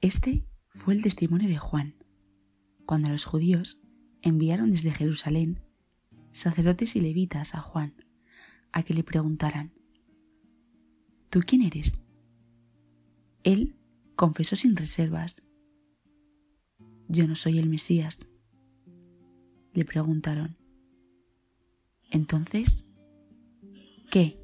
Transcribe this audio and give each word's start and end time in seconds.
Este 0.00 0.46
fue 0.68 0.94
el 0.94 1.02
testimonio 1.02 1.48
de 1.48 1.58
Juan, 1.58 1.96
cuando 2.86 3.08
los 3.08 3.24
judíos 3.24 3.80
enviaron 4.22 4.70
desde 4.70 4.92
Jerusalén 4.92 5.60
sacerdotes 6.30 6.94
y 6.94 7.00
levitas 7.00 7.56
a 7.56 7.60
Juan 7.60 7.96
a 8.70 8.84
que 8.84 8.94
le 8.94 9.02
preguntaran, 9.02 9.72
¿Tú 11.30 11.40
quién 11.44 11.62
eres? 11.62 12.00
Él 13.42 13.76
confesó 14.14 14.54
sin 14.54 14.76
reservas, 14.76 15.42
Yo 17.08 17.26
no 17.26 17.34
soy 17.34 17.58
el 17.58 17.68
Mesías. 17.68 18.20
Le 19.72 19.84
preguntaron, 19.84 20.56
Entonces, 22.12 22.84
¿qué? 24.12 24.38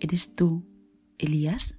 ¿Eres 0.00 0.34
tú, 0.34 0.66
Elías? 1.18 1.78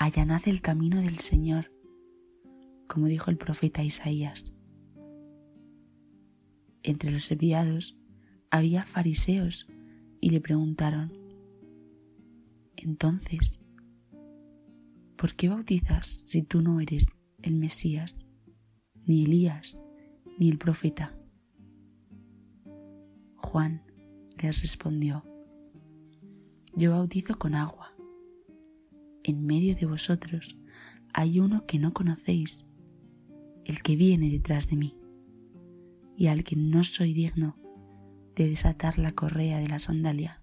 allanad 0.00 0.48
el 0.48 0.62
camino 0.62 1.02
del 1.02 1.18
Señor, 1.18 1.70
como 2.88 3.04
dijo 3.06 3.30
el 3.30 3.36
profeta 3.36 3.84
Isaías. 3.84 4.54
Entre 6.82 7.10
los 7.10 7.30
enviados 7.30 7.98
había 8.50 8.86
fariseos 8.86 9.68
y 10.18 10.30
le 10.30 10.40
preguntaron, 10.40 11.12
entonces, 12.78 13.60
¿por 15.16 15.34
qué 15.34 15.50
bautizas 15.50 16.24
si 16.24 16.42
tú 16.44 16.62
no 16.62 16.80
eres 16.80 17.06
el 17.42 17.56
Mesías, 17.56 18.18
ni 19.04 19.24
Elías, 19.24 19.78
ni 20.38 20.48
el 20.48 20.56
profeta? 20.56 21.14
Juan 23.36 23.82
les 24.42 24.62
respondió, 24.62 25.26
yo 26.74 26.92
bautizo 26.92 27.38
con 27.38 27.54
agua. 27.54 27.79
En 29.30 29.46
medio 29.46 29.76
de 29.76 29.86
vosotros 29.86 30.58
hay 31.14 31.38
uno 31.38 31.64
que 31.64 31.78
no 31.78 31.92
conocéis, 31.92 32.66
el 33.64 33.80
que 33.80 33.94
viene 33.94 34.28
detrás 34.28 34.68
de 34.68 34.74
mí, 34.74 34.98
y 36.16 36.26
al 36.26 36.42
que 36.42 36.56
no 36.56 36.82
soy 36.82 37.12
digno 37.12 37.56
de 38.34 38.48
desatar 38.48 38.98
la 38.98 39.12
correa 39.12 39.60
de 39.60 39.68
la 39.68 39.78
sandalia. 39.78 40.42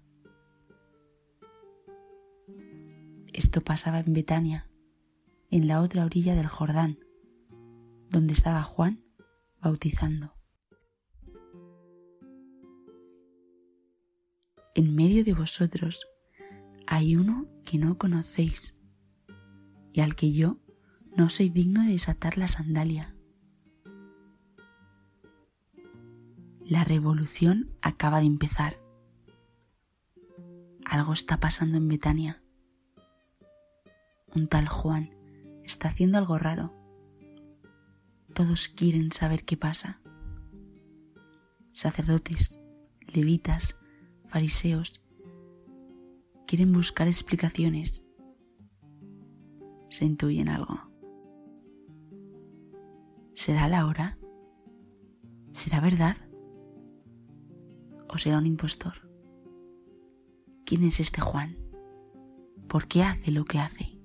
Esto 3.34 3.60
pasaba 3.60 4.00
en 4.00 4.14
Betania, 4.14 4.70
en 5.50 5.68
la 5.68 5.82
otra 5.82 6.06
orilla 6.06 6.34
del 6.34 6.46
Jordán, 6.46 6.98
donde 8.08 8.32
estaba 8.32 8.62
Juan 8.62 9.04
bautizando. 9.60 10.32
En 14.74 14.94
medio 14.94 15.24
de 15.24 15.34
vosotros 15.34 16.08
hay 16.86 17.16
uno 17.16 17.46
que 17.66 17.76
no 17.76 17.98
conocéis 17.98 18.77
y 19.98 20.00
al 20.00 20.14
que 20.14 20.32
yo 20.32 20.58
no 21.16 21.28
soy 21.28 21.48
digno 21.48 21.82
de 21.82 21.92
desatar 21.92 22.38
la 22.38 22.48
sandalia. 22.48 23.14
La 26.64 26.84
revolución 26.84 27.70
acaba 27.82 28.20
de 28.20 28.26
empezar. 28.26 28.80
Algo 30.84 31.12
está 31.12 31.40
pasando 31.40 31.76
en 31.76 31.88
Betania 31.88 32.42
un 34.34 34.46
tal 34.46 34.68
Juan 34.68 35.10
está 35.64 35.88
haciendo 35.88 36.18
algo 36.18 36.38
raro. 36.38 36.72
Todos 38.34 38.68
quieren 38.68 39.10
saber 39.10 39.44
qué 39.44 39.56
pasa. 39.56 40.00
Sacerdotes, 41.72 42.58
levitas, 43.06 43.76
fariseos, 44.26 45.00
quieren 46.46 46.72
buscar 46.72 47.08
explicaciones. 47.08 48.02
Se 49.88 50.04
intuyen 50.04 50.48
algo. 50.48 50.78
¿Será 53.34 53.68
la 53.68 53.86
hora? 53.86 54.18
¿Será 55.52 55.80
verdad? 55.80 56.16
¿O 58.08 58.18
será 58.18 58.38
un 58.38 58.46
impostor? 58.46 58.94
¿Quién 60.64 60.82
es 60.82 61.00
este 61.00 61.20
Juan? 61.20 61.56
¿Por 62.68 62.86
qué 62.86 63.02
hace 63.02 63.30
lo 63.30 63.44
que 63.44 63.58
hace? 63.58 63.98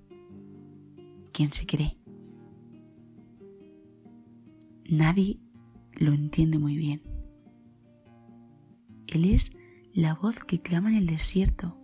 quién 1.34 1.52
se 1.52 1.66
cree. 1.66 1.98
Nadie 4.90 5.40
lo 5.94 6.14
entiende 6.14 6.60
muy 6.60 6.78
bien. 6.78 7.02
Él 9.08 9.26
es 9.26 9.52
la 9.94 10.14
voz 10.14 10.40
que 10.40 10.62
clama 10.62 10.90
en 10.90 10.98
el 10.98 11.08
desierto. 11.08 11.78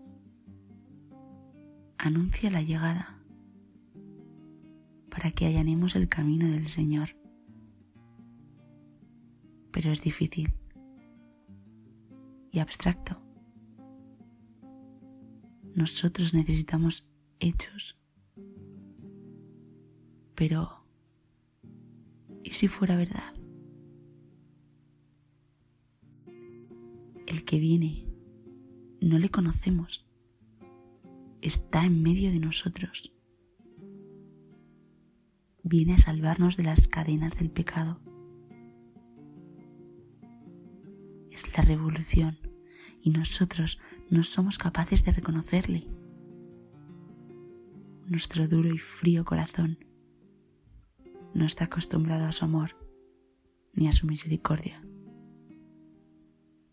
Anuncia 1.98 2.50
la 2.50 2.62
llegada 2.62 3.19
para 5.20 5.32
que 5.32 5.46
allanemos 5.46 5.98
el 5.98 6.08
camino 6.08 6.48
del 6.48 6.70
Señor. 6.70 7.10
Pero 9.70 9.92
es 9.92 10.02
difícil 10.02 10.54
y 12.52 12.60
abstracto. 12.60 13.22
Nosotros 15.76 16.34
necesitamos 16.34 17.06
hechos 17.42 18.00
pero, 20.40 20.86
¿y 22.46 22.52
si 22.52 22.70
fuera 22.70 22.96
verdad? 22.96 23.34
El 27.28 27.44
que 27.44 27.60
viene, 27.60 28.08
no 29.02 29.20
le 29.20 29.28
conocemos, 29.28 30.08
está 31.42 31.84
en 31.84 32.02
medio 32.02 32.32
de 32.32 32.40
nosotros. 32.40 33.19
Viene 35.72 35.94
a 35.94 35.98
salvarnos 36.00 36.58
de 36.58 36.64
las 36.64 36.88
cadenas 36.88 37.38
del 37.38 37.52
pecado. 37.52 38.02
Es 41.30 41.56
la 41.56 41.64
revolución 41.64 42.40
y 43.00 43.12
nosotros 43.12 43.80
no 44.10 44.24
somos 44.24 44.58
capaces 44.58 45.06
de 45.06 45.12
reconocerle. 45.12 45.88
Nuestro 48.08 48.48
duro 48.48 48.74
y 48.74 48.80
frío 48.80 49.24
corazón 49.24 49.78
no 51.36 51.46
está 51.46 51.66
acostumbrado 51.66 52.26
a 52.26 52.32
su 52.32 52.46
amor 52.46 52.72
ni 53.74 53.88
a 53.88 53.92
su 53.92 54.08
misericordia. 54.08 54.84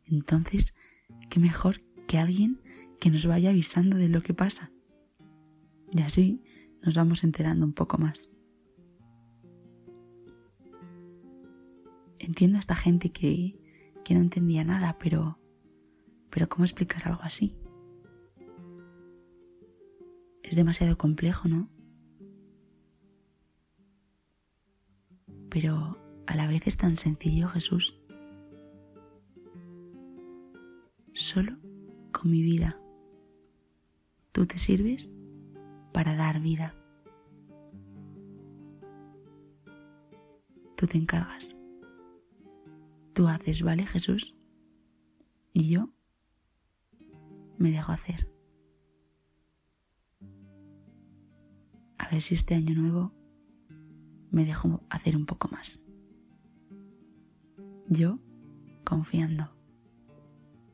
Entonces, 0.06 0.72
¿qué 1.28 1.38
mejor 1.38 1.82
que 2.06 2.16
alguien 2.16 2.62
que 2.98 3.10
nos 3.10 3.26
vaya 3.26 3.50
avisando 3.50 3.98
de 3.98 4.08
lo 4.08 4.22
que 4.22 4.32
pasa? 4.32 4.72
Y 5.92 6.00
así 6.00 6.42
nos 6.80 6.94
vamos 6.94 7.24
enterando 7.24 7.66
un 7.66 7.74
poco 7.74 7.98
más. 7.98 8.30
Entiendo 12.26 12.58
a 12.58 12.60
esta 12.60 12.74
gente 12.74 13.10
que, 13.10 13.56
que 14.04 14.14
no 14.14 14.20
entendía 14.20 14.64
nada, 14.64 14.98
pero, 14.98 15.38
pero 16.30 16.48
¿cómo 16.48 16.64
explicas 16.64 17.06
algo 17.06 17.22
así? 17.22 17.56
Es 20.42 20.54
demasiado 20.54 20.98
complejo, 20.98 21.48
¿no? 21.48 21.70
pero 25.56 25.96
a 26.26 26.36
la 26.36 26.46
vez 26.46 26.66
es 26.66 26.76
tan 26.76 26.98
sencillo 26.98 27.48
Jesús. 27.48 27.98
Solo 31.14 31.56
con 32.12 32.30
mi 32.30 32.42
vida. 32.42 32.78
Tú 34.32 34.44
te 34.44 34.58
sirves 34.58 35.10
para 35.94 36.14
dar 36.14 36.40
vida. 36.40 36.74
Tú 40.76 40.86
te 40.86 40.98
encargas. 40.98 41.56
Tú 43.16 43.28
haces, 43.28 43.62
¿vale 43.62 43.86
Jesús? 43.86 44.36
Y 45.54 45.70
yo 45.70 45.88
me 47.56 47.70
dejo 47.70 47.90
hacer. 47.90 48.30
A 51.96 52.10
ver 52.10 52.20
si 52.20 52.34
este 52.34 52.54
año 52.54 52.74
nuevo 52.74 53.14
me 54.30 54.44
dejo 54.44 54.82
hacer 54.90 55.16
un 55.16 55.24
poco 55.24 55.48
más. 55.48 55.80
Yo 57.88 58.18
confiando, 58.84 59.56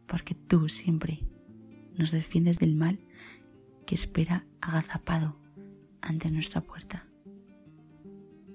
porque 0.09 0.35
tú 0.35 0.69
siempre 0.69 1.21
nos 1.97 2.11
defiendes 2.11 2.59
del 2.59 2.75
mal 2.75 2.99
que 3.87 3.95
espera 3.95 4.49
agazapado 4.61 5.39
ante 6.01 6.29
nuestra 6.29 6.61
puerta. 6.61 7.07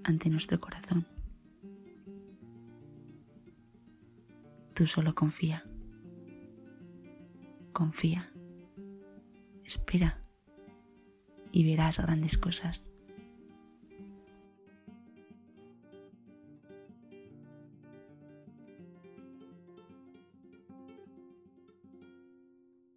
ante 0.03 0.29
nuestro 0.29 0.59
corazón. 0.59 1.16
Tú 4.77 4.85
solo 4.85 5.15
confía. 5.15 5.63
Confía. 7.73 8.31
Espera 9.63 10.21
y 11.51 11.65
verás 11.65 11.97
grandes 11.97 12.37
cosas. 12.37 12.91